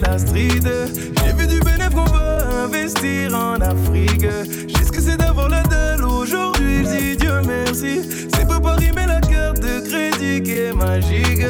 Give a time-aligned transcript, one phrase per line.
[0.00, 4.26] J'ai vu du bénéfice qu'on va investir en Afrique.
[4.68, 8.02] J'ai ce que c'est d'avoir la dalle aujourd'hui, dis Dieu merci.
[8.32, 11.42] C'est pas Paris, mais la carte de crédit qui est magique.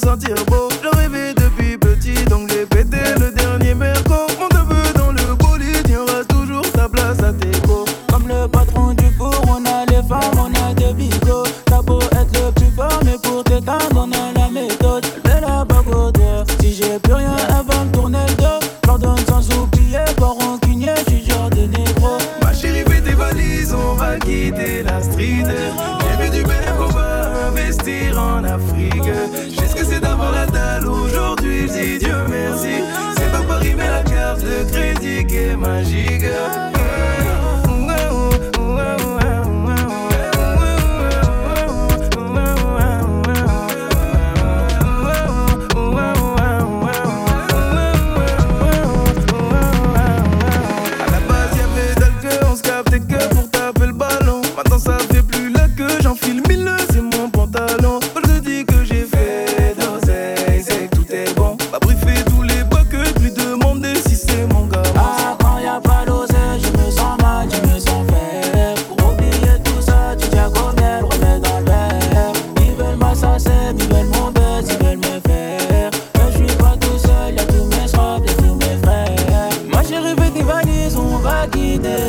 [0.00, 0.68] sentir beau.
[0.82, 0.89] Je
[28.70, 29.02] fric.
[29.50, 32.74] J'ai ce que c'est d'avoir la dalle aujourd'hui, je dis Dieu merci.
[33.16, 36.29] C'est pas Paris, mais la carte de crédit qui est magique.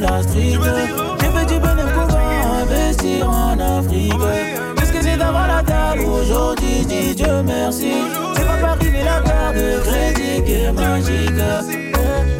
[0.00, 0.58] la street.
[1.20, 4.12] J'ai fait du bénéfice pour investir en Afrique.
[4.76, 7.92] Qu'est-ce que j'ai d'avoir la table aujourd'hui, dis Dieu merci.
[8.36, 12.37] C'est pas Paris, mais la carte de crédit qui est magique.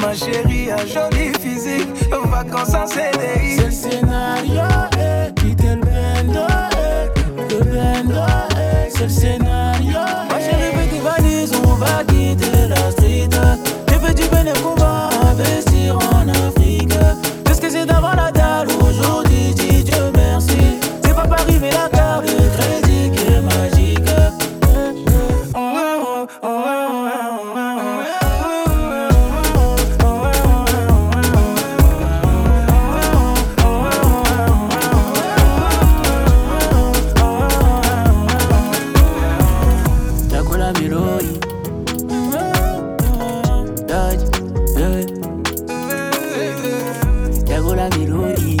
[0.00, 1.88] ma chérie, un joli physique,
[2.30, 3.56] vacances en CDI.
[3.56, 4.62] C'est le scénario,
[4.98, 8.20] eh, quitter le bendo, eh, le bendo,
[8.56, 9.47] eh, c'est le scénario.
[47.96, 48.57] miruri